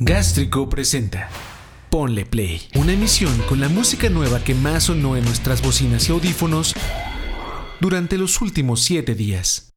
Gástrico 0.00 0.68
presenta 0.68 1.28
Ponle 1.88 2.26
Play, 2.26 2.62
una 2.74 2.94
emisión 2.94 3.32
con 3.48 3.60
la 3.60 3.68
música 3.68 4.10
nueva 4.10 4.42
que 4.42 4.52
más 4.52 4.84
sonó 4.84 5.16
en 5.16 5.24
nuestras 5.24 5.62
bocinas 5.62 6.08
y 6.08 6.12
audífonos 6.12 6.74
durante 7.80 8.18
los 8.18 8.40
últimos 8.40 8.82
siete 8.82 9.14
días. 9.14 9.72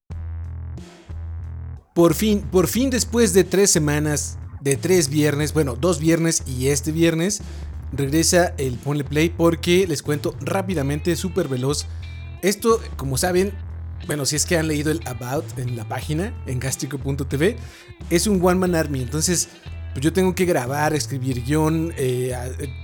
Por 1.93 2.15
fin, 2.15 2.41
por 2.41 2.65
fin 2.67 2.89
después 2.89 3.35
de 3.35 3.43
tres 3.43 3.69
semanas, 3.69 4.39
de 4.60 4.76
tres 4.76 5.10
viernes, 5.10 5.53
bueno, 5.53 5.76
dos 5.76 5.99
viernes 5.99 6.42
y 6.47 6.70
este 6.70 6.92
viernes, 6.92 7.44
regresa 7.94 8.56
el 8.58 8.79
Ponle 8.79 9.04
Play 9.04 9.29
porque 9.29 9.86
les 9.86 10.02
cuento 10.02 10.36
rápidamente, 10.42 11.15
súper 11.15 11.47
veloz. 11.47 11.86
Esto, 12.42 12.81
como 12.96 13.18
saben, 13.18 13.54
bueno, 14.08 14.26
si 14.26 14.36
es 14.36 14.47
que 14.47 14.58
han 14.58 14.68
leído 14.68 14.92
el 14.92 15.02
About 15.06 15.60
en 15.60 15.78
la 15.78 15.88
página, 15.88 16.34
en 16.48 16.59
gastrico.tv, 16.59 17.55
es 18.09 18.26
un 18.26 18.44
One 18.44 18.55
Man 18.55 18.73
Army. 18.73 19.02
Entonces, 19.02 19.49
pues 19.98 20.03
yo 20.03 20.13
tengo 20.13 20.35
que 20.35 20.45
grabar, 20.45 20.93
escribir 20.93 21.43
guion, 21.43 21.91
eh, 21.97 22.31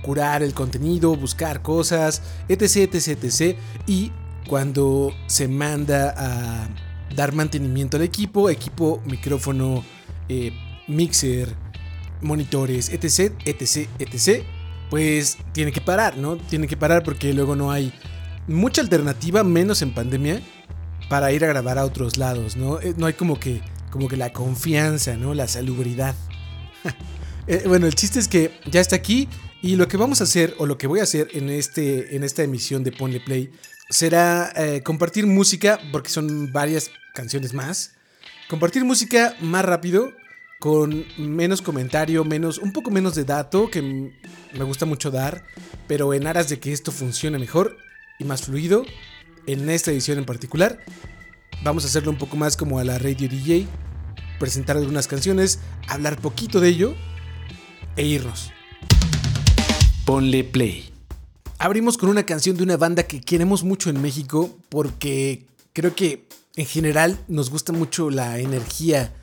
curar 0.02 0.42
el 0.42 0.52
contenido, 0.52 1.14
buscar 1.14 1.62
cosas, 1.62 2.20
etc, 2.48 2.92
etc, 2.92 3.22
etc. 3.22 3.56
Y 3.86 4.10
cuando 4.48 5.14
se 5.28 5.46
manda 5.46 6.12
a 6.16 6.68
dar 7.14 7.32
mantenimiento 7.32 7.98
al 7.98 8.02
equipo, 8.02 8.50
equipo, 8.50 9.00
micrófono, 9.06 9.84
eh, 10.28 10.50
mixer, 10.88 11.54
monitores, 12.20 12.88
etc, 12.88 13.32
etc, 13.44 13.88
etc, 14.00 14.44
pues 14.90 15.38
tiene 15.52 15.70
que 15.70 15.80
parar, 15.80 16.16
¿no? 16.16 16.36
Tiene 16.36 16.66
que 16.66 16.76
parar 16.76 17.04
porque 17.04 17.32
luego 17.32 17.54
no 17.54 17.70
hay 17.70 17.94
mucha 18.48 18.80
alternativa, 18.80 19.44
menos 19.44 19.82
en 19.82 19.94
pandemia, 19.94 20.40
para 21.08 21.30
ir 21.30 21.44
a 21.44 21.46
grabar 21.46 21.78
a 21.78 21.84
otros 21.84 22.16
lados, 22.16 22.56
¿no? 22.56 22.80
Eh, 22.80 22.92
no 22.96 23.06
hay 23.06 23.12
como 23.12 23.38
que, 23.38 23.60
como 23.92 24.08
que 24.08 24.16
la 24.16 24.32
confianza, 24.32 25.16
¿no? 25.16 25.32
La 25.32 25.46
salubridad. 25.46 26.16
Eh, 27.46 27.64
bueno, 27.66 27.86
el 27.86 27.94
chiste 27.94 28.18
es 28.18 28.26
que 28.26 28.58
ya 28.70 28.80
está 28.80 28.96
aquí 28.96 29.28
y 29.60 29.76
lo 29.76 29.86
que 29.86 29.98
vamos 29.98 30.22
a 30.22 30.24
hacer, 30.24 30.54
o 30.56 30.64
lo 30.64 30.78
que 30.78 30.86
voy 30.86 31.00
a 31.00 31.02
hacer 31.02 31.28
en, 31.32 31.50
este, 31.50 32.16
en 32.16 32.24
esta 32.24 32.42
emisión 32.42 32.84
de 32.84 32.90
Ponle 32.90 33.20
Play, 33.20 33.50
será 33.90 34.50
eh, 34.56 34.82
compartir 34.82 35.26
música, 35.26 35.78
porque 35.92 36.08
son 36.08 36.52
varias 36.52 36.90
canciones 37.12 37.52
más. 37.52 37.92
Compartir 38.48 38.84
música 38.84 39.36
más 39.40 39.62
rápido, 39.62 40.12
con 40.58 41.04
menos 41.18 41.60
comentario, 41.60 42.24
menos, 42.24 42.58
un 42.58 42.72
poco 42.72 42.90
menos 42.90 43.14
de 43.14 43.24
dato, 43.24 43.70
que 43.70 43.82
me 43.82 44.64
gusta 44.64 44.86
mucho 44.86 45.10
dar, 45.10 45.44
pero 45.86 46.14
en 46.14 46.26
aras 46.26 46.48
de 46.48 46.58
que 46.60 46.72
esto 46.72 46.92
funcione 46.92 47.38
mejor 47.38 47.76
y 48.18 48.24
más 48.24 48.42
fluido, 48.42 48.84
en 49.46 49.68
esta 49.68 49.90
edición 49.90 50.18
en 50.18 50.24
particular, 50.24 50.78
vamos 51.62 51.84
a 51.84 51.88
hacerlo 51.88 52.10
un 52.10 52.18
poco 52.18 52.36
más 52.36 52.56
como 52.56 52.78
a 52.78 52.84
la 52.84 52.98
Radio 52.98 53.28
DJ, 53.28 53.66
presentar 54.38 54.76
algunas 54.76 55.06
canciones, 55.06 55.58
hablar 55.88 56.18
poquito 56.18 56.60
de 56.60 56.68
ello 56.68 56.94
e 57.96 58.04
irnos. 58.04 58.52
Ponle 60.04 60.44
play. 60.44 60.90
Abrimos 61.58 61.96
con 61.96 62.08
una 62.08 62.26
canción 62.26 62.56
de 62.56 62.62
una 62.62 62.76
banda 62.76 63.04
que 63.04 63.20
queremos 63.20 63.64
mucho 63.64 63.90
en 63.90 64.02
México 64.02 64.50
porque 64.68 65.46
creo 65.72 65.94
que 65.94 66.28
en 66.56 66.66
general 66.66 67.18
nos 67.28 67.50
gusta 67.50 67.72
mucho 67.72 68.10
la 68.10 68.38
energía 68.38 69.14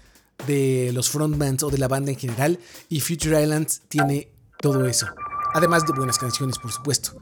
de 0.47 0.91
los 0.93 1.09
frontmans 1.09 1.63
o 1.63 1.69
de 1.69 1.77
la 1.77 1.87
banda 1.87 2.11
en 2.11 2.17
general 2.17 2.59
y 2.89 2.99
Future 2.99 3.41
Islands 3.41 3.81
tiene 3.87 4.29
todo 4.59 4.85
eso. 4.85 5.07
Además 5.53 5.85
de 5.85 5.93
buenas 5.93 6.17
canciones, 6.17 6.57
por 6.57 6.71
supuesto. 6.71 7.13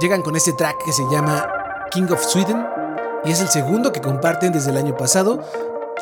Llegan 0.00 0.22
con 0.22 0.36
este 0.36 0.52
track 0.52 0.84
que 0.84 0.92
se 0.92 1.02
llama 1.10 1.48
King 1.90 2.08
of 2.10 2.24
Sweden 2.24 2.64
y 3.24 3.30
es 3.30 3.40
el 3.40 3.48
segundo 3.48 3.92
que 3.92 4.00
comparten 4.00 4.52
desde 4.52 4.70
el 4.70 4.76
año 4.76 4.96
pasado, 4.96 5.44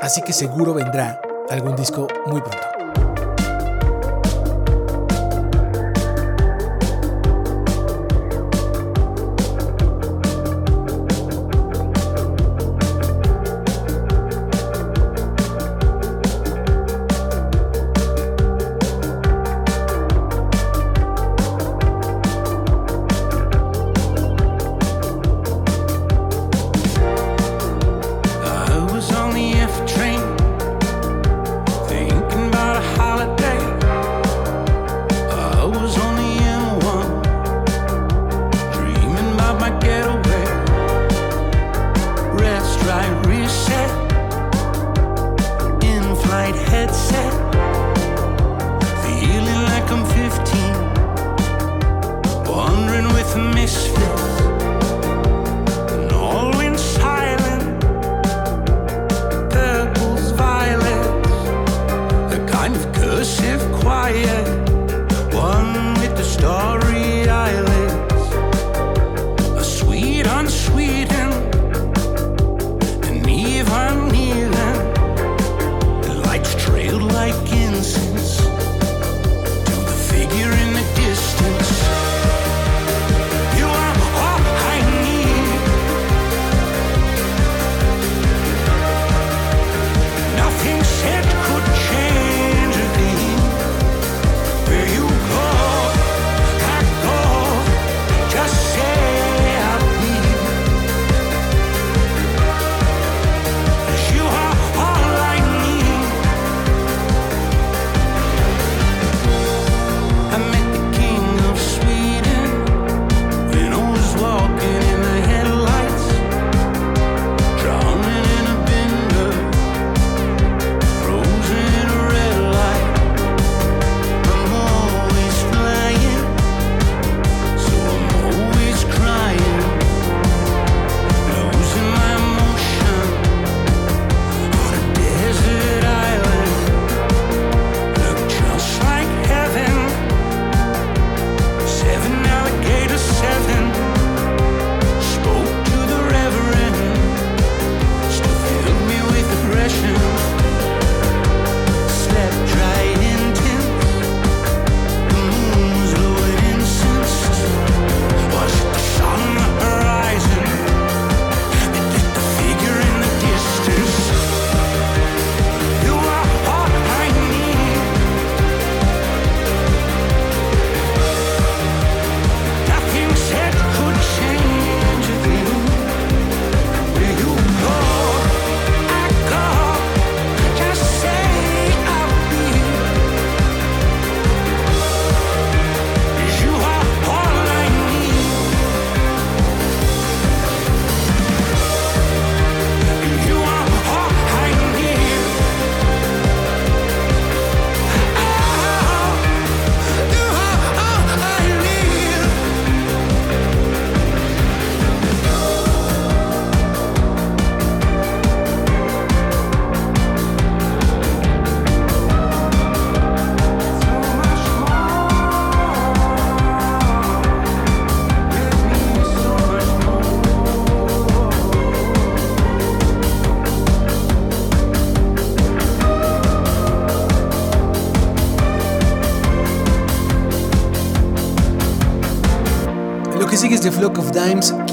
así 0.00 0.22
que 0.22 0.32
seguro 0.32 0.74
vendrá 0.74 1.20
algún 1.50 1.77
disco 1.77 2.06
muy 2.27 2.41
pronto. 2.41 2.77
shift 63.24 63.64
quiet, 63.80 64.46
one 65.34 65.95
with 66.01 66.17
the 66.17 66.23
stars. 66.23 66.87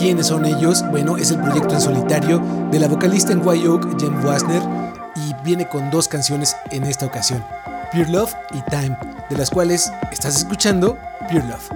¿Quiénes 0.06 0.28
son 0.28 0.46
ellos? 0.46 0.88
Bueno, 0.92 1.18
es 1.18 1.32
el 1.32 1.42
proyecto 1.42 1.74
en 1.74 1.82
solitario 1.82 2.40
de 2.70 2.78
la 2.78 2.88
vocalista 2.88 3.34
en 3.34 3.44
White 3.44 3.68
Oak, 3.68 4.00
Jen 4.00 4.24
Wasner, 4.24 4.62
y 5.16 5.34
viene 5.44 5.68
con 5.68 5.90
dos 5.90 6.08
canciones 6.08 6.56
en 6.70 6.84
esta 6.84 7.08
ocasión, 7.08 7.44
Pure 7.92 8.10
Love 8.10 8.32
y 8.52 8.62
Time, 8.70 8.96
de 9.32 9.36
las 9.36 9.50
cuales 9.50 9.92
estás 10.12 10.36
escuchando 10.38 10.96
Pure 11.28 11.48
Love. 11.48 11.70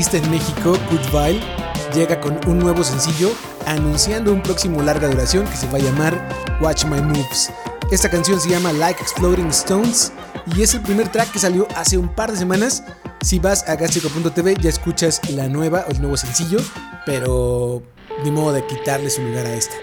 Artista 0.00 0.16
en 0.16 0.30
México, 0.30 0.78
Goodville, 0.90 1.42
llega 1.92 2.18
con 2.22 2.40
un 2.46 2.58
nuevo 2.58 2.82
sencillo 2.82 3.32
anunciando 3.66 4.32
un 4.32 4.42
próximo 4.42 4.80
larga 4.82 5.08
duración 5.08 5.46
que 5.46 5.56
se 5.58 5.66
va 5.66 5.76
a 5.76 5.80
llamar 5.82 6.58
Watch 6.62 6.86
My 6.86 7.02
Moves. 7.02 7.52
Esta 7.90 8.08
canción 8.08 8.40
se 8.40 8.48
llama 8.48 8.72
Like 8.72 9.02
Exploding 9.02 9.48
Stones 9.48 10.10
y 10.56 10.62
es 10.62 10.72
el 10.72 10.80
primer 10.80 11.08
track 11.08 11.32
que 11.32 11.38
salió 11.38 11.68
hace 11.76 11.98
un 11.98 12.08
par 12.08 12.32
de 12.32 12.38
semanas. 12.38 12.82
Si 13.20 13.38
vas 13.40 13.68
a 13.68 13.76
gastrico.tv 13.76 14.54
ya 14.58 14.70
escuchas 14.70 15.20
la 15.32 15.48
nueva 15.48 15.84
o 15.86 15.90
el 15.90 16.00
nuevo 16.00 16.16
sencillo, 16.16 16.60
pero 17.04 17.82
ni 18.24 18.30
modo 18.30 18.54
de 18.54 18.66
quitarle 18.66 19.10
su 19.10 19.20
lugar 19.22 19.44
a 19.44 19.52
esta. 19.52 19.74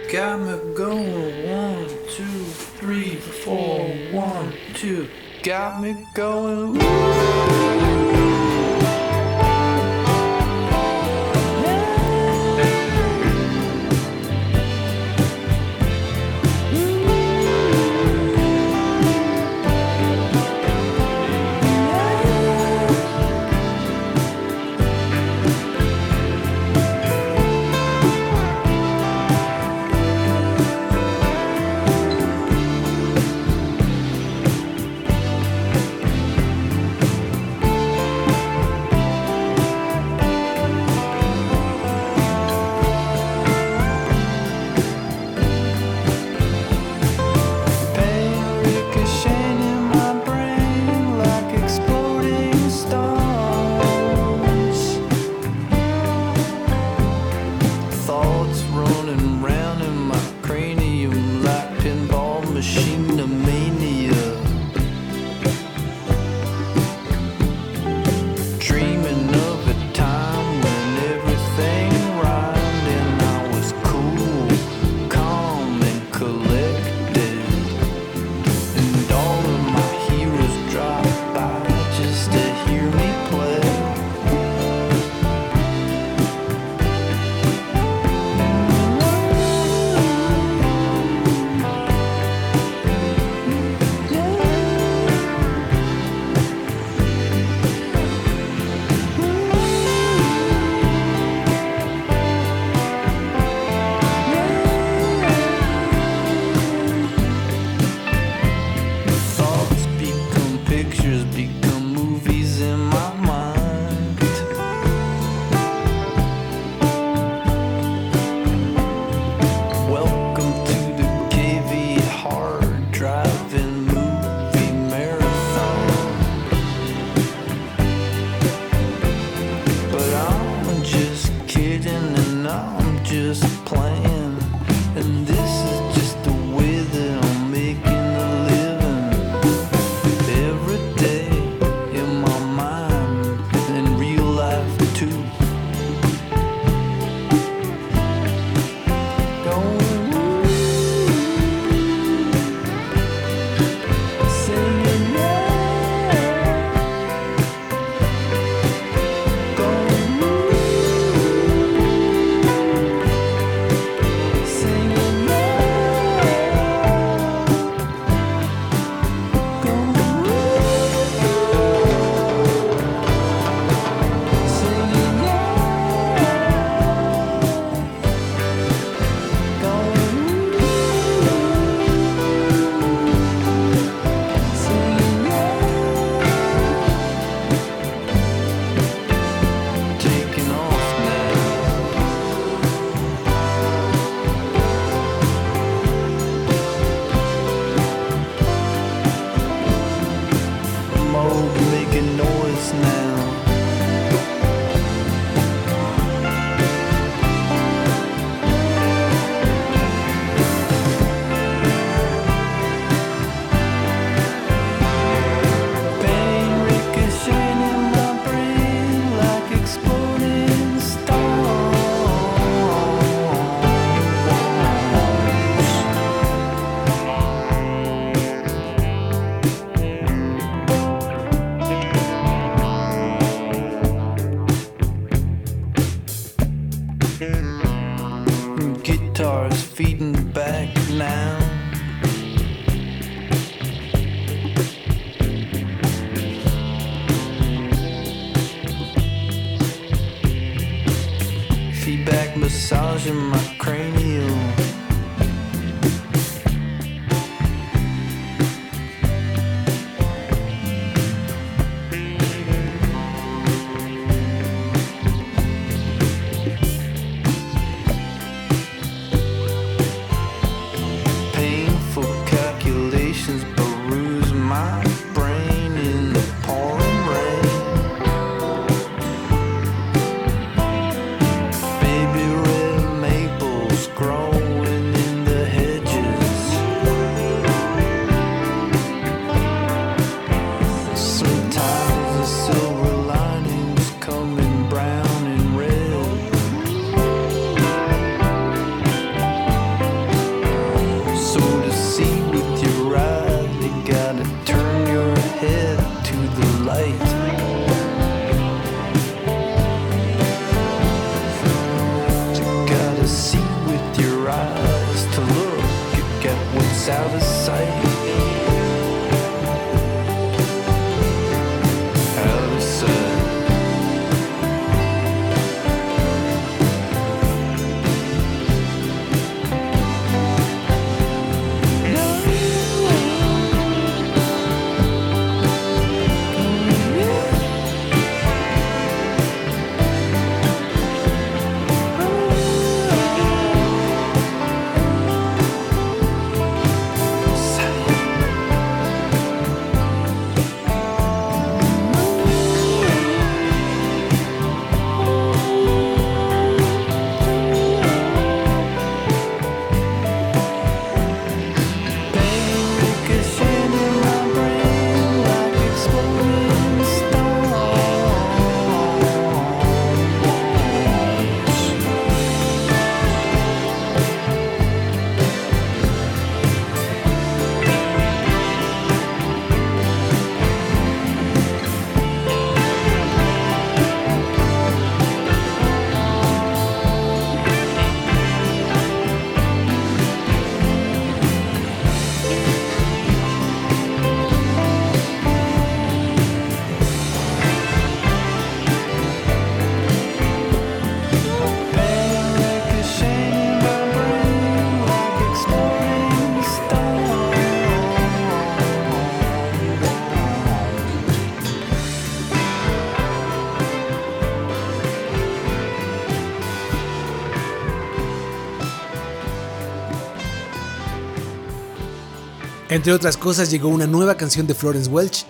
Entre 422.78 422.94
otras 422.94 423.18
cosas, 423.18 423.50
llegó 423.50 423.70
una 423.70 423.88
nueva 423.88 424.18
canción 424.18 424.46
de 424.46 424.54
Florence 424.54 424.88
Welch, 424.88 425.26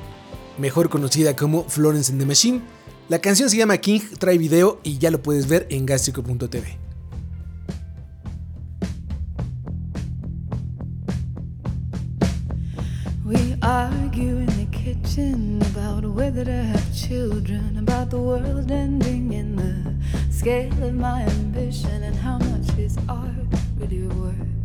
mejor 0.58 0.90
conocida 0.90 1.34
como 1.34 1.64
Florence 1.64 2.12
and 2.12 2.20
the 2.20 2.26
Machine. 2.26 2.62
La 3.08 3.20
canción 3.20 3.50
se 3.50 3.56
llama 3.56 3.78
King, 3.78 4.02
trae 4.20 4.38
video 4.38 4.82
y 4.84 4.98
ya 4.98 5.12
lo 5.12 5.22
puedes 5.22 5.48
ver 5.48 5.66
en 5.70 5.86
gastrico.tv. 5.86 6.78
We 13.24 13.58
argue 13.62 14.40
in 14.40 14.48
the 14.48 14.68
kitchen 14.70 15.62
about 15.74 16.04
whether 16.04 16.44
to 16.44 16.52
have 16.52 16.94
children, 16.94 17.78
about 17.78 18.10
the 18.10 18.18
world 18.18 18.70
ending 18.70 19.32
in 19.32 19.56
the 19.56 20.34
scale 20.34 20.74
of 20.84 20.94
my 20.96 21.24
ambition, 21.24 22.04
and 22.04 22.14
how 22.14 22.40
much 22.40 22.78
is 22.78 22.98
art 23.08 23.32
really 23.80 24.06
worth. 24.10 24.57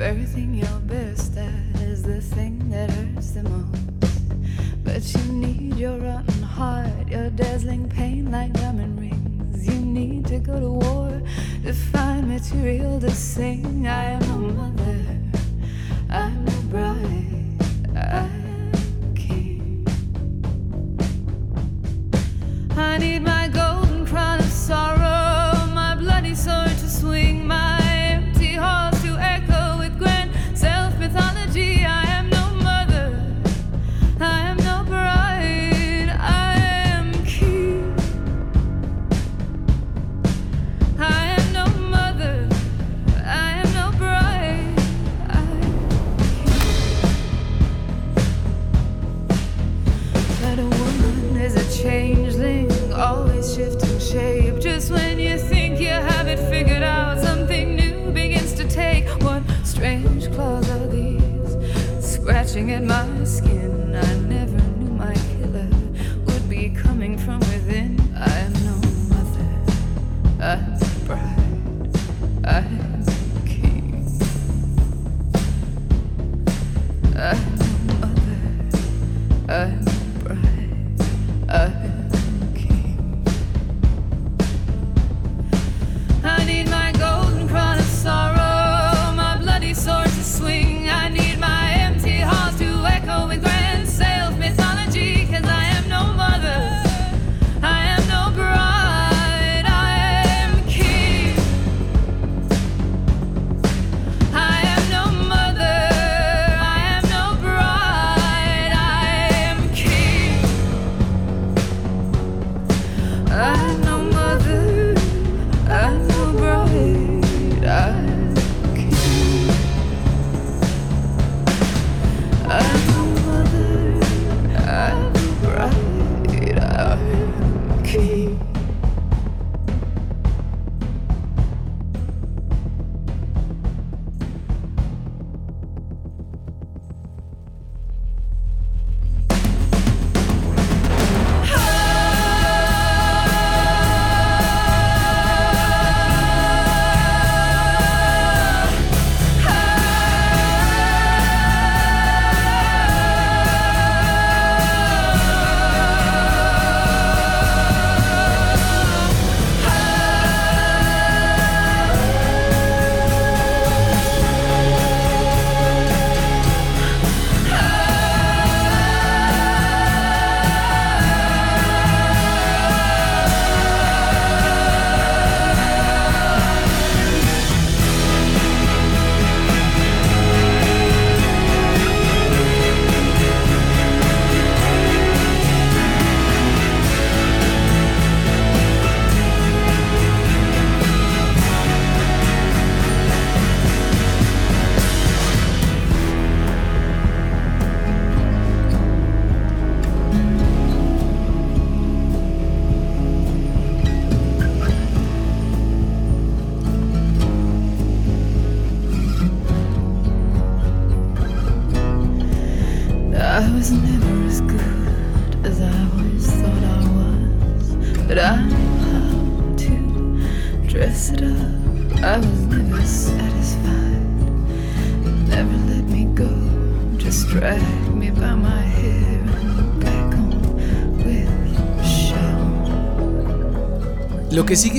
Everything 0.00 0.54
you're 0.54 0.80
best 0.80 1.38
at 1.38 1.80
is 1.80 2.02
the 2.02 2.20
thing 2.20 2.68
that 2.68 2.90
hurts 2.90 3.30
the 3.30 3.42
most. 3.42 4.84
But 4.84 5.02
you 5.14 5.32
need 5.32 5.76
your 5.76 5.96
rotten 5.98 6.42
heart, 6.42 7.08
your 7.08 7.30
dazzling 7.30 7.88
pain 7.88 8.30
like 8.30 8.52
diamond 8.52 9.00
rings. 9.00 9.66
You 9.66 9.80
need 9.80 10.26
to 10.26 10.38
go 10.38 10.60
to 10.60 10.68
war 10.68 11.22
to 11.64 11.72
find 11.72 12.28
material 12.28 13.00
to 13.00 13.10
sing. 13.10 13.86
I 13.86 14.04
am 14.04 14.22
a 14.22 14.36
mother, 14.52 15.02
I'm 16.10 16.46
a 16.46 16.65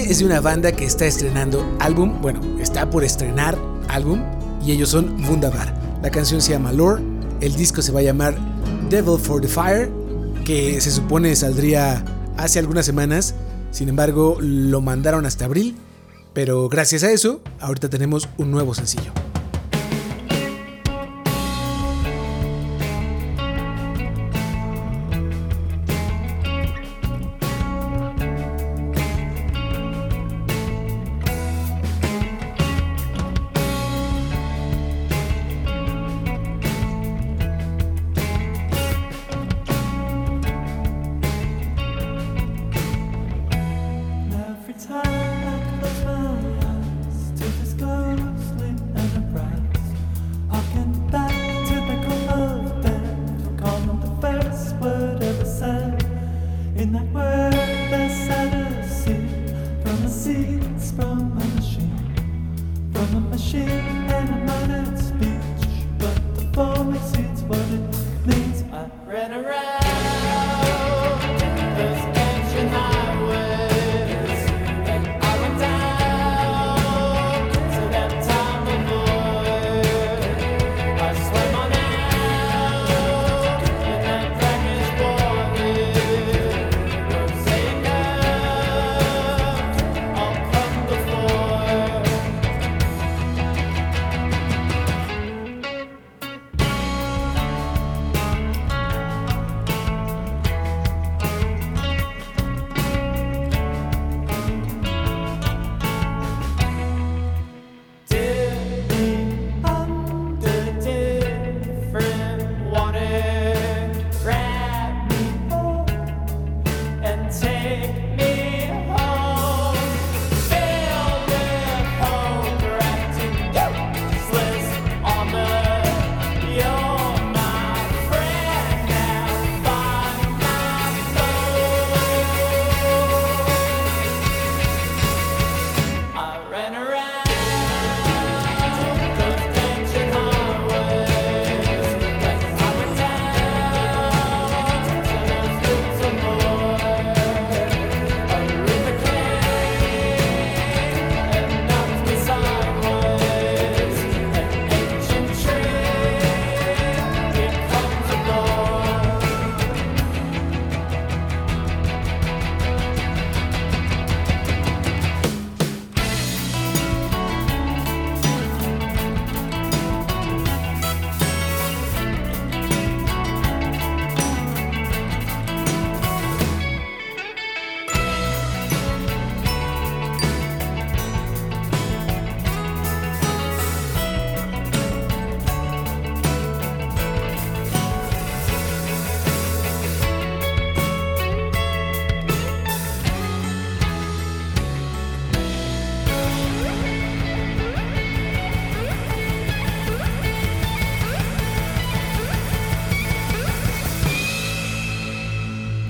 es 0.09 0.19
de 0.19 0.25
una 0.25 0.39
banda 0.39 0.71
que 0.71 0.85
está 0.85 1.05
estrenando 1.05 1.65
álbum, 1.79 2.21
bueno, 2.21 2.39
está 2.61 2.89
por 2.89 3.03
estrenar 3.03 3.57
álbum 3.89 4.23
y 4.65 4.71
ellos 4.71 4.89
son 4.89 5.21
Wunderbar. 5.27 5.73
La 6.01 6.09
canción 6.09 6.41
se 6.41 6.51
llama 6.51 6.71
Lore, 6.71 7.03
el 7.41 7.55
disco 7.55 7.81
se 7.81 7.91
va 7.91 7.99
a 7.99 8.03
llamar 8.03 8.37
Devil 8.89 9.19
for 9.19 9.41
the 9.41 9.49
Fire, 9.49 9.91
que 10.45 10.79
se 10.79 10.91
supone 10.91 11.35
saldría 11.35 12.05
hace 12.37 12.57
algunas 12.57 12.85
semanas, 12.85 13.35
sin 13.71 13.89
embargo 13.89 14.37
lo 14.39 14.79
mandaron 14.79 15.25
hasta 15.25 15.43
abril, 15.43 15.75
pero 16.33 16.69
gracias 16.69 17.03
a 17.03 17.11
eso 17.11 17.41
ahorita 17.59 17.89
tenemos 17.89 18.29
un 18.37 18.49
nuevo 18.49 18.73
sencillo. 18.73 19.11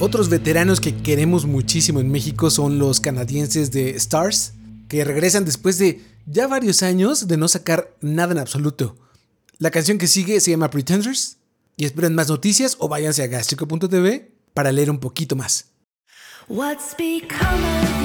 Otros 0.08 0.30
veteranos 0.30 0.80
que 0.80 0.96
queremos 0.96 1.46
muchísimo 1.46 2.00
en 2.00 2.10
México 2.10 2.50
son 2.50 2.80
los 2.80 3.02
canadienses 3.02 3.72
de 3.72 3.90
Stars, 3.98 4.54
que 4.88 5.04
regresan 5.04 5.44
después 5.44 5.80
de 5.80 6.02
ya 6.26 6.48
varios 6.48 6.82
años 6.82 7.28
de 7.28 7.36
no 7.36 7.50
sacar 7.50 7.94
nada 8.00 8.32
en 8.32 8.38
absoluto. 8.38 8.96
La 9.58 9.70
canción 9.70 9.98
que 9.98 10.08
sigue 10.08 10.40
se 10.40 10.52
llama 10.52 10.70
Pretenders 10.70 11.40
y 11.76 11.84
esperen 11.84 12.16
más 12.16 12.30
noticias 12.30 12.78
o 12.80 12.88
váyanse 12.88 13.22
a 13.22 13.28
gastrico.tv 13.28 14.32
para 14.54 14.72
leer 14.72 14.92
un 14.92 15.00
poquito 15.00 15.36
más. 15.36 15.72
What's 16.48 16.96
become 16.98 17.97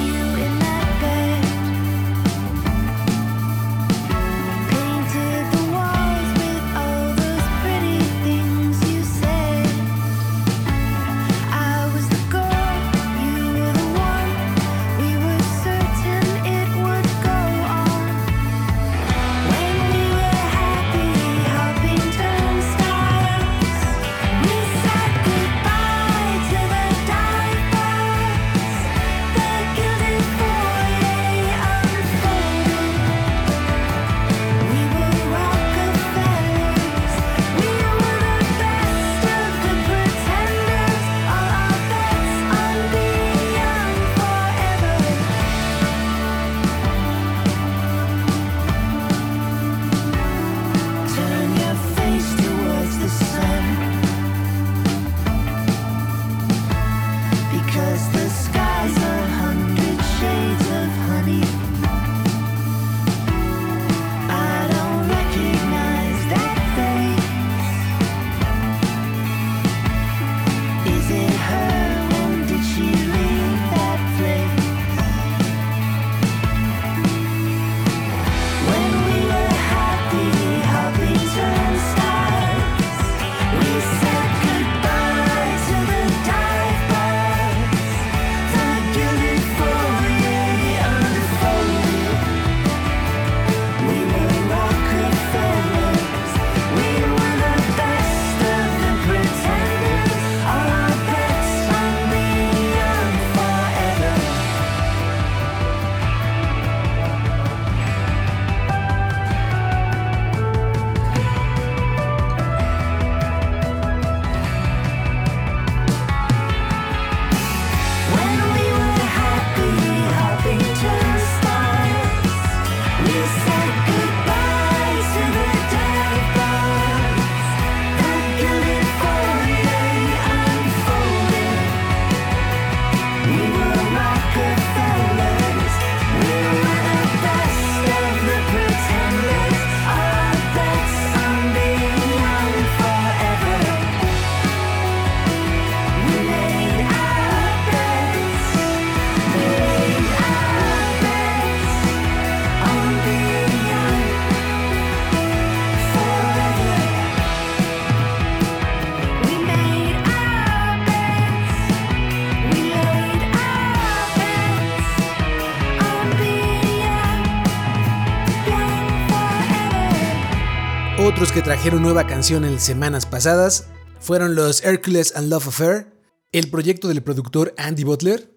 Que 171.31 171.41
trajeron 171.41 171.81
nueva 171.81 172.05
canción 172.05 172.43
en 172.43 172.59
semanas 172.59 173.07
pasadas 173.07 173.67
fueron 173.99 174.35
los 174.35 174.63
Hercules 174.63 175.13
and 175.15 175.29
Love 175.29 175.47
Affair, 175.47 175.93
el 176.31 176.51
proyecto 176.51 176.89
del 176.89 177.01
productor 177.01 177.55
Andy 177.57 177.83
Butler, 177.85 178.29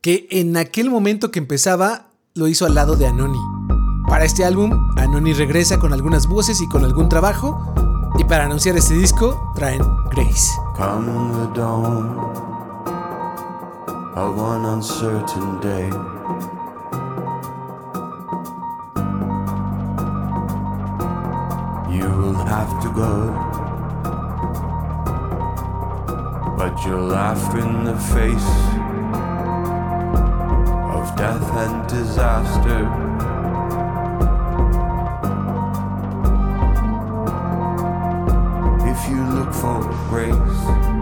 que 0.00 0.28
en 0.30 0.56
aquel 0.56 0.88
momento 0.88 1.32
que 1.32 1.40
empezaba 1.40 2.10
lo 2.34 2.46
hizo 2.46 2.64
al 2.64 2.74
lado 2.76 2.94
de 2.94 3.06
Anoni. 3.06 3.40
Para 4.06 4.24
este 4.24 4.44
álbum, 4.44 4.70
Anoni 4.96 5.32
regresa 5.32 5.80
con 5.80 5.92
algunas 5.92 6.28
voces 6.28 6.60
y 6.60 6.68
con 6.68 6.84
algún 6.84 7.08
trabajo, 7.08 7.74
y 8.18 8.24
para 8.24 8.44
anunciar 8.44 8.76
este 8.76 8.94
disco 8.94 9.52
traen 9.56 9.82
Grace. 10.12 10.52
Come 10.76 11.32
the 11.32 11.60
dawn. 11.60 12.54
Have 22.56 22.80
to 22.80 22.88
go, 22.92 23.32
but 26.56 26.84
you'll 26.84 27.08
laugh 27.08 27.52
in 27.56 27.82
the 27.82 27.96
face 28.14 28.50
of 30.94 31.16
death 31.16 31.50
and 31.64 31.88
disaster. 31.88 32.82
If 38.88 39.10
you 39.10 39.24
look 39.34 39.52
for 39.52 39.80
grace. 40.08 40.93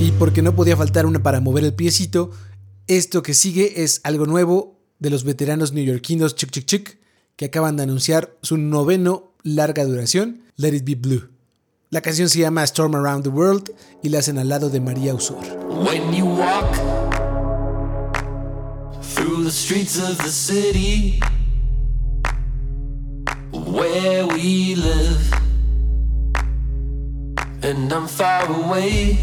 Y 0.00 0.12
porque 0.18 0.42
no 0.42 0.54
podía 0.54 0.76
faltar 0.76 1.06
una 1.06 1.22
para 1.22 1.40
mover 1.40 1.64
el 1.64 1.72
piecito, 1.72 2.30
esto 2.86 3.22
que 3.22 3.32
sigue 3.32 3.82
es 3.82 4.02
algo 4.04 4.26
nuevo 4.26 4.78
de 4.98 5.08
los 5.08 5.24
veteranos 5.24 5.72
neoyorquinos 5.72 6.34
Chick 6.34 6.50
Chick 6.50 6.66
Chick, 6.66 6.98
que 7.36 7.46
acaban 7.46 7.76
de 7.76 7.84
anunciar 7.84 8.36
su 8.42 8.58
noveno 8.58 9.32
larga 9.42 9.84
duración, 9.84 10.42
Let 10.56 10.74
It 10.74 10.84
Be 10.84 10.94
Blue. 10.96 11.33
La 11.94 12.00
canción 12.00 12.28
se 12.28 12.40
llama 12.40 12.64
Storm 12.64 12.96
Around 12.96 13.22
the 13.22 13.28
World 13.28 13.70
y 14.02 14.08
la 14.08 14.18
hacen 14.18 14.36
al 14.36 14.48
lado 14.48 14.68
de 14.68 14.80
María 14.80 15.14
Usor. 15.14 15.38
When 15.68 16.12
you 16.12 16.26
walk 16.26 16.74
through 19.14 19.44
the 19.44 19.52
streets 19.52 19.96
of 20.02 20.18
the 20.18 20.28
city 20.28 21.20
where 23.52 24.26
we 24.26 24.74
live, 24.74 25.32
and 27.62 27.92
I'm 27.92 28.08
far 28.08 28.44
away, 28.50 29.16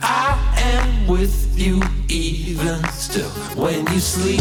I 0.00 0.34
am 0.56 1.06
with 1.06 1.58
you 1.58 1.82
even 2.08 2.82
still 2.88 3.28
when 3.54 3.86
you 3.92 4.00
sleep 4.00 4.40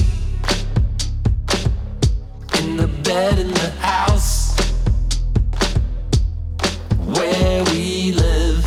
in 2.59 2.77
the 2.77 2.87
bed 3.03 3.39
in 3.39 3.51
the 3.51 3.71
house 3.81 4.38
where 7.13 7.63
we 7.65 8.11
live, 8.13 8.65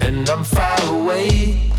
and 0.00 0.28
I'm 0.28 0.44
far 0.44 0.78
away. 0.94 1.70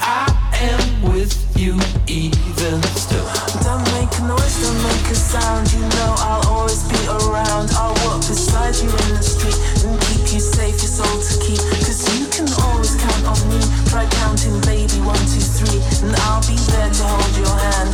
I 0.00 0.26
am 0.60 1.12
with 1.12 1.34
you 1.56 1.74
even 2.06 2.82
still. 2.96 3.26
Don't 3.62 3.84
make 3.94 4.12
a 4.18 4.22
noise, 4.26 4.56
don't 4.62 4.82
make 4.82 5.06
a 5.10 5.14
sound. 5.14 5.72
You 5.72 5.80
know 5.80 6.14
I'll 6.18 6.46
always 6.48 6.82
be 6.88 7.00
around. 7.06 7.70
I'll 7.74 7.94
walk 8.06 8.20
beside 8.26 8.74
you 8.76 8.88
in 8.90 9.10
the 9.14 9.22
street 9.22 9.58
and 9.84 10.00
keep 10.08 10.32
you 10.34 10.40
safe, 10.40 10.76
your 10.82 10.92
soul 10.98 11.16
to 11.20 11.34
keep. 11.44 11.60
Cause 11.84 12.02
you 12.18 12.26
can 12.28 12.48
always 12.64 12.94
count 12.96 13.24
on 13.26 13.40
me. 13.48 13.60
Try 13.90 14.06
counting, 14.22 14.60
baby, 14.62 14.98
one, 15.04 15.20
two, 15.30 15.44
three. 15.56 15.80
And 16.02 16.14
I'll 16.26 16.42
be 16.42 16.56
there 16.72 16.90
to 16.90 17.04
hold 17.04 17.36
your 17.36 17.56
hand. 17.56 17.87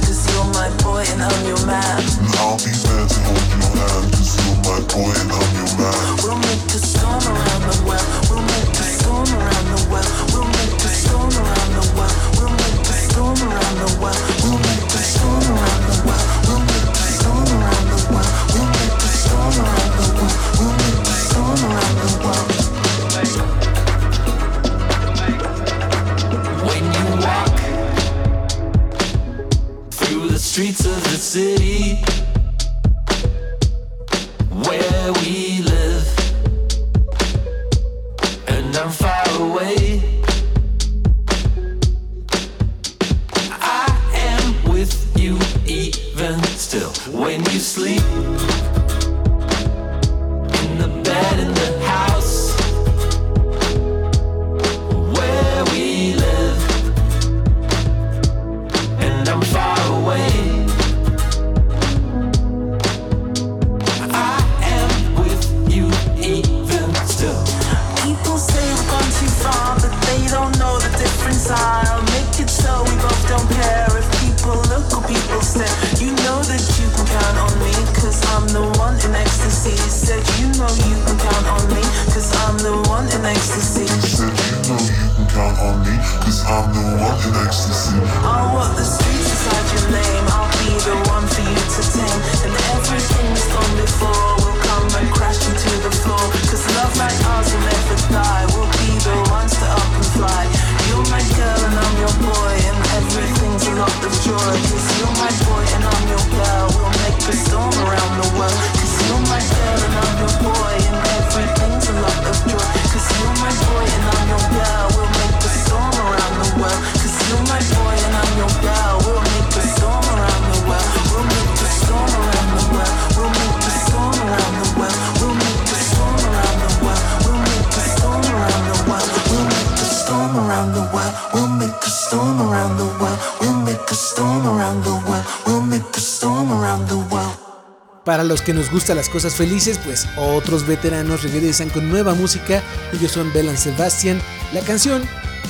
Para 138.14 138.22
los 138.22 138.42
que 138.42 138.54
nos 138.54 138.70
gustan 138.70 138.96
las 138.96 139.08
cosas 139.08 139.34
felices, 139.34 139.76
pues 139.84 140.06
otros 140.14 140.68
veteranos 140.68 141.24
regresan 141.24 141.68
con 141.68 141.90
nueva 141.90 142.14
música. 142.14 142.62
Ellos 142.92 143.10
son 143.10 143.32
Bell 143.32 143.48
and 143.48 143.58
Sebastian. 143.58 144.20
La 144.52 144.60
canción 144.60 145.02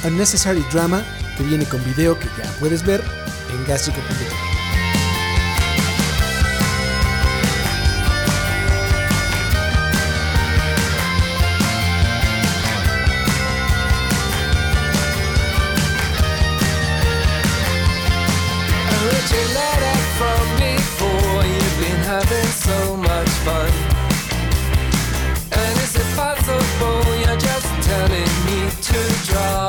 Unnecessary 0.02 0.64
Drama, 0.72 1.04
que 1.36 1.44
viene 1.44 1.66
con 1.66 1.84
video 1.84 2.18
que 2.18 2.24
ya 2.38 2.50
puedes 2.60 2.82
ver 2.82 3.04
en 3.50 3.66
Gástrico.com. 3.66 4.53
draw. 29.22 29.63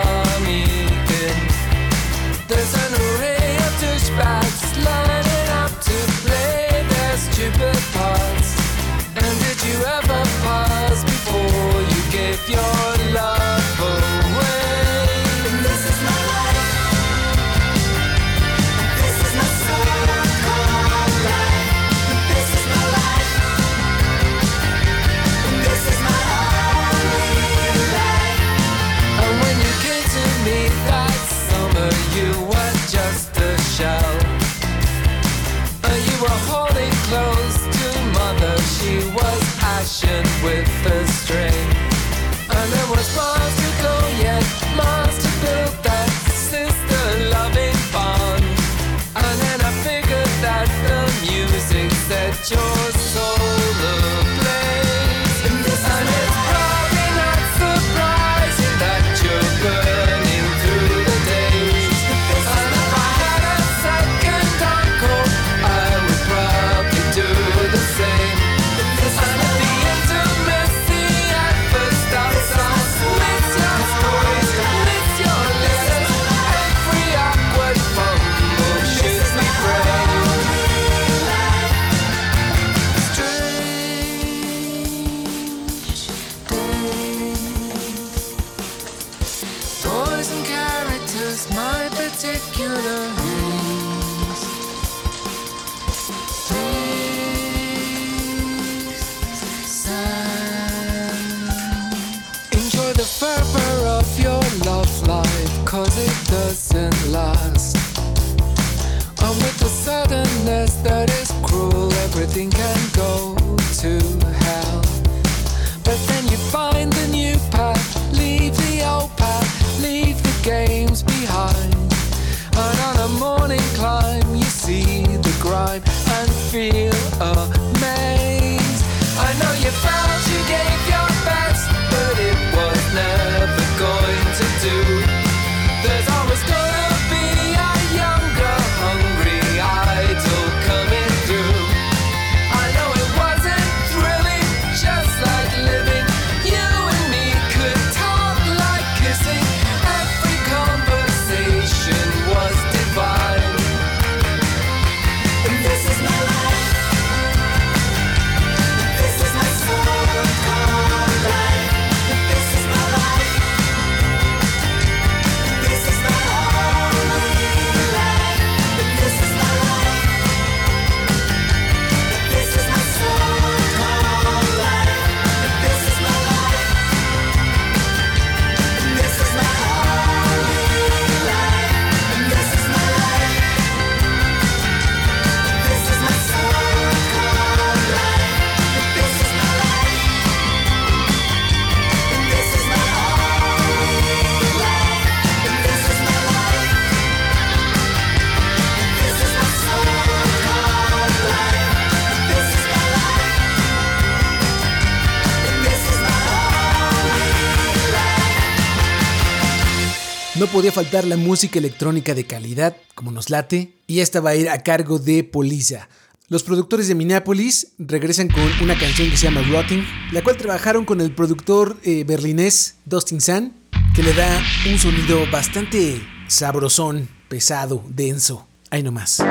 Podía 210.56 210.72
faltar 210.72 211.04
la 211.04 211.18
música 211.18 211.60
electrónica 211.60 212.14
de 212.16 212.24
calidad, 212.24 212.78
como 212.94 213.12
nos 213.12 213.30
late, 213.30 213.74
y 213.88 214.00
esta 214.00 214.22
va 214.22 214.30
a 214.30 214.36
ir 214.38 214.50
a 214.50 214.64
cargo 214.64 215.00
de 215.00 215.26
Polisa. 215.26 215.90
Los 216.30 216.44
productores 216.44 216.88
de 216.88 216.96
Minneapolis 216.96 217.74
regresan 217.78 218.30
con 218.30 218.42
una 218.62 218.80
canción 218.80 219.10
que 219.10 219.18
se 219.18 219.26
llama 219.26 219.42
Rotting, 219.52 219.86
la 220.14 220.24
cual 220.24 220.38
trabajaron 220.38 220.86
con 220.86 221.02
el 221.02 221.14
productor 221.14 221.76
eh, 221.84 222.06
berlinés 222.06 222.76
Dustin 222.86 223.20
Sun, 223.20 223.52
que 223.94 224.02
le 224.02 224.14
da 224.14 224.42
un 224.72 224.80
sonido 224.80 225.30
bastante 225.30 226.02
sabrosón, 226.30 227.10
pesado, 227.28 227.84
denso. 227.90 228.48
Ahí 228.70 228.82
nomás. 228.82 229.22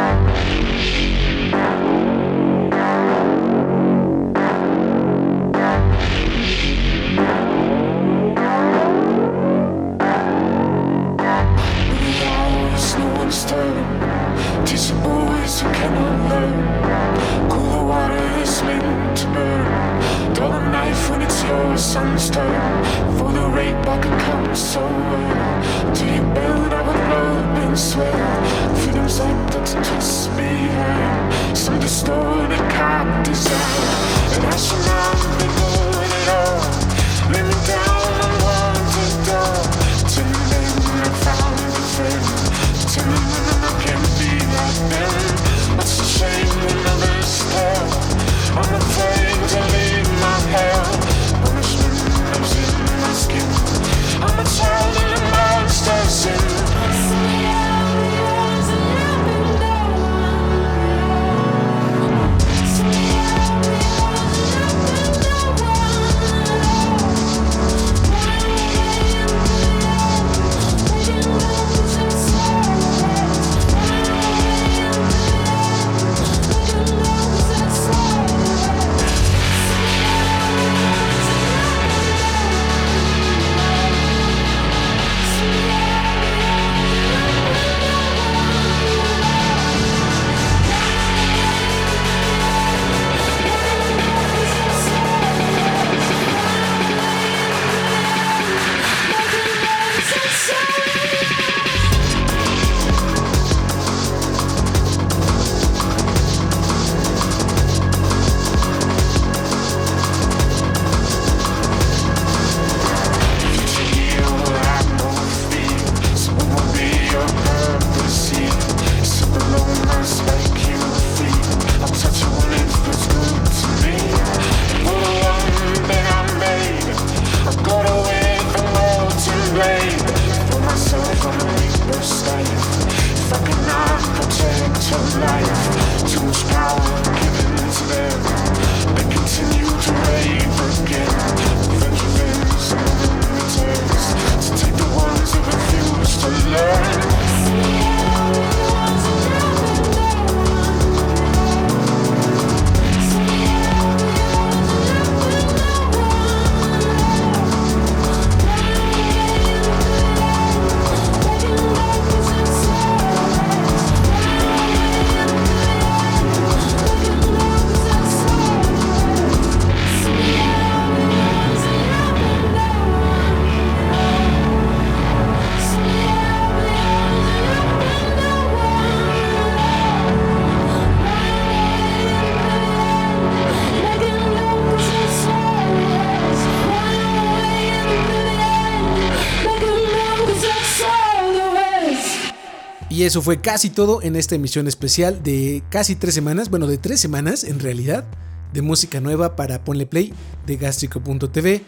Y 193.04 193.06
eso 193.06 193.20
fue 193.20 193.42
casi 193.42 193.68
todo 193.68 194.00
en 194.00 194.16
esta 194.16 194.34
emisión 194.34 194.66
especial 194.66 195.22
de 195.22 195.62
casi 195.68 195.94
tres 195.94 196.14
semanas, 196.14 196.48
bueno, 196.48 196.66
de 196.66 196.78
tres 196.78 197.00
semanas 197.00 197.44
en 197.44 197.60
realidad, 197.60 198.06
de 198.54 198.62
música 198.62 198.98
nueva 198.98 199.36
para 199.36 199.62
Ponle 199.62 199.84
Play 199.84 200.14
de 200.46 200.56
Gastrico.tv. 200.56 201.62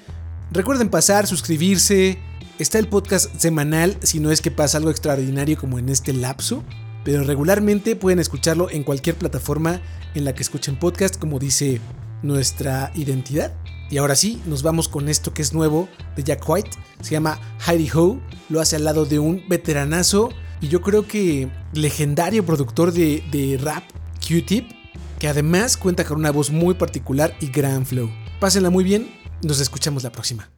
Recuerden 0.51 0.89
pasar, 0.89 1.26
suscribirse. 1.26 2.18
Está 2.59 2.78
el 2.78 2.89
podcast 2.89 3.37
semanal, 3.37 3.99
si 4.03 4.18
no 4.18 4.30
es 4.30 4.41
que 4.41 4.51
pasa 4.51 4.78
algo 4.78 4.89
extraordinario 4.89 5.59
como 5.59 5.78
en 5.78 5.91
este 5.91 6.14
lapso. 6.14 6.64
Pero 7.05 7.22
regularmente 7.22 7.97
pueden 7.97 8.18
escucharlo 8.18 8.70
en 8.70 8.82
cualquier 8.82 9.16
plataforma 9.16 9.82
en 10.14 10.24
la 10.24 10.34
que 10.34 10.43
escuchen 10.43 10.78
podcast, 10.78 11.18
como 11.18 11.39
dice 11.39 11.82
nuestra 12.22 12.93
identidad. 12.95 13.53
Y 13.91 13.99
ahora 13.99 14.16
sí, 14.16 14.41
nos 14.47 14.62
vamos 14.62 14.89
con 14.89 15.11
esto 15.11 15.34
que 15.34 15.43
es 15.43 15.53
nuevo 15.53 15.87
de 16.16 16.22
Jack 16.22 16.49
White. 16.49 16.70
Se 17.03 17.11
llama 17.11 17.39
Heidi 17.66 17.91
Ho. 17.95 18.18
Lo 18.49 18.62
hace 18.62 18.76
al 18.76 18.84
lado 18.84 19.05
de 19.05 19.18
un 19.18 19.43
veteranazo 19.51 20.30
y 20.61 20.69
yo 20.69 20.81
creo 20.81 21.07
que 21.07 21.49
legendario 21.73 22.45
productor 22.45 22.93
de, 22.93 23.23
de 23.31 23.59
rap, 23.63 23.85
Q-Tip, 24.27 24.71
que 25.19 25.29
además 25.29 25.77
cuenta 25.77 26.05
con 26.05 26.19
una 26.19 26.31
voz 26.31 26.51
muy 26.51 26.75
particular 26.75 27.35
y 27.41 27.49
gran 27.49 27.87
flow. 27.87 28.11
Pásenla 28.41 28.71
muy 28.71 28.85
bien, 28.85 29.09
nos 29.43 29.61
escuchamos 29.61 30.03
la 30.03 30.11
próxima. 30.11 30.51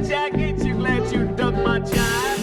jacket, 0.00 0.64
you 0.64 0.74
glad 0.74 1.12
you 1.12 1.26
dug 1.36 1.54
my 1.54 1.80
jive. 1.80 2.40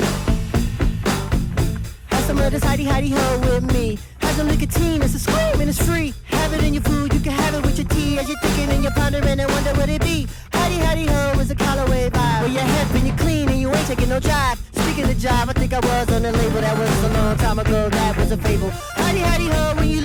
Have 2.08 2.24
some 2.24 2.38
of 2.40 2.52
this 2.52 2.64
hidey 2.64 2.86
hidey 2.86 3.12
ho 3.12 3.40
with 3.40 3.72
me. 3.74 3.98
Have 4.20 4.36
some 4.36 4.48
nicotine, 4.48 5.02
it's 5.02 5.16
a 5.16 5.20
scream 5.20 5.60
and 5.60 5.70
it's 5.70 5.84
free. 5.84 6.14
Have 6.26 6.54
it 6.54 6.64
in 6.64 6.74
your 6.74 6.84
food, 6.84 7.14
you 7.14 7.20
can 7.20 7.32
have 7.32 7.54
it 7.56 7.66
with 7.66 7.78
your 7.78 7.88
tea. 7.88 8.20
As 8.20 8.28
you're 8.30 8.40
thinking 8.40 8.70
and 8.70 8.84
you're 8.84 8.94
pondering 8.94 9.40
and 9.40 9.52
wonder 9.52 9.74
what 9.74 9.90
it 9.90 10.02
be. 10.02 10.28
Hidey 10.52 10.80
hidey 10.80 11.08
ho 11.08 11.40
is 11.40 11.52
a 11.52 11.56
colorway 11.56 12.10
vibe. 12.10 12.42
Where 12.42 12.52
you're 12.52 12.62
hip 12.62 12.90
and 12.96 13.08
you're 13.08 13.18
clean 13.18 13.50
and 13.50 13.60
you 13.60 13.74
ain't 13.74 13.88
taking 13.88 14.10
no 14.10 14.20
jive. 14.20 14.58
Speaking 14.84 15.10
of 15.10 15.18
jive, 15.18 15.50
I 15.50 15.54
think 15.54 15.74
I 15.74 15.80
was 15.80 16.12
on 16.12 16.26
a 16.26 16.32
label 16.32 16.62
that 16.62 16.78
was 16.78 17.04
a 17.04 17.14
long 17.14 17.38
time 17.38 17.60
ago. 17.60 17.90
That 17.90 18.18
was 18.18 18.32
a 18.32 18.38
fable. 18.38 18.70
Hidey 18.70 19.24
hidey 19.24 19.50
ho 19.50 19.76
when 19.76 19.90
you 19.90 20.02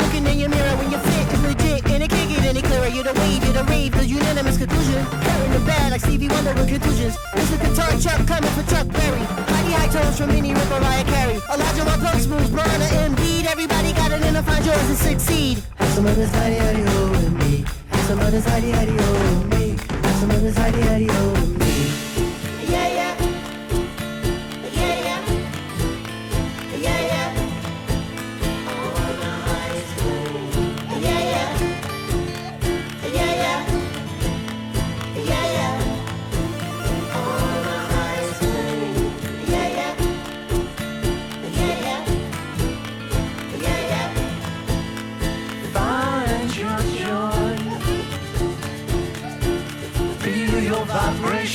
clearer. 2.82 2.94
You're 2.94 3.12
the 3.12 3.20
wave, 3.20 3.44
you're 3.44 3.52
the 3.52 3.64
rave, 3.64 3.92
the 3.92 4.06
unanimous 4.06 4.58
conclusion. 4.58 4.98
In 4.98 5.52
the 5.52 5.62
bag 5.66 5.92
like 5.92 6.00
Stevie 6.00 6.28
Wonder 6.28 6.54
with 6.54 6.68
contusions. 6.68 7.16
The 7.32 7.58
guitar 7.58 7.90
Chuck 8.00 8.26
coming 8.26 8.50
for 8.50 8.64
Chuck 8.70 8.88
Berry. 8.88 9.20
Mighty 9.52 9.72
high 9.72 9.88
tones 9.88 10.18
from 10.18 10.28
Minnie 10.30 10.54
Rip 10.54 10.68
Mariah 10.70 11.04
Carey. 11.04 11.38
Elijah 11.52 11.84
Rock 11.84 12.00
Plug 12.00 12.18
Smooth, 12.18 12.50
Blonda 12.50 12.88
Embiid. 13.04 13.44
Everybody 13.46 13.92
got 13.92 14.10
it 14.12 14.22
in 14.22 14.34
to 14.34 14.42
find 14.42 14.64
yours 14.64 14.88
and 14.88 14.98
succeed. 14.98 15.62
Have 15.76 15.92
some 15.92 16.06
of 16.06 16.16
this 16.16 16.30
hidey 16.30 16.58
hidey 16.58 17.10
with 17.10 17.32
me. 17.40 17.64
Have 17.90 18.06
some 18.06 18.20
of 18.20 18.30
this 18.32 18.46
hidey 18.46 18.72
hidey 18.72 18.96
with 18.96 19.58
me. 19.58 19.76
Have 20.02 20.16
some 20.16 20.30
of 20.30 20.42
this 20.42 20.56
hidey 20.56 20.82
hidey 20.82 21.08
with 21.08 21.58
me. 21.58 21.61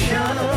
Revolution. 0.10 0.57